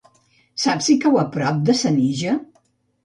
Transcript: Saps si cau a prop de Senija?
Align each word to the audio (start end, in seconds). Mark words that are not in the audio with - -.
Saps 0.61 0.87
si 0.89 0.95
cau 1.03 1.19
a 1.23 1.25
prop 1.37 1.63
de 1.69 1.79
Senija? 1.83 2.35